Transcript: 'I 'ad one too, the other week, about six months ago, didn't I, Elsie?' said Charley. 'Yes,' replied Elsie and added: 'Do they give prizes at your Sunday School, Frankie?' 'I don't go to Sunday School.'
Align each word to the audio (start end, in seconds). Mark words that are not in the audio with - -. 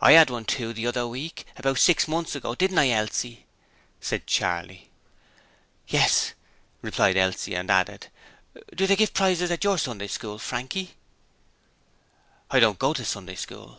'I 0.00 0.14
'ad 0.14 0.30
one 0.30 0.44
too, 0.44 0.72
the 0.72 0.86
other 0.86 1.08
week, 1.08 1.44
about 1.56 1.80
six 1.80 2.06
months 2.06 2.36
ago, 2.36 2.54
didn't 2.54 2.78
I, 2.78 2.90
Elsie?' 2.90 3.46
said 4.00 4.24
Charley. 4.28 4.90
'Yes,' 5.88 6.34
replied 6.82 7.16
Elsie 7.16 7.56
and 7.56 7.68
added: 7.68 8.06
'Do 8.72 8.86
they 8.86 8.94
give 8.94 9.12
prizes 9.12 9.50
at 9.50 9.64
your 9.64 9.76
Sunday 9.76 10.06
School, 10.06 10.38
Frankie?' 10.38 10.94
'I 12.52 12.60
don't 12.60 12.78
go 12.78 12.94
to 12.94 13.04
Sunday 13.04 13.34
School.' 13.34 13.78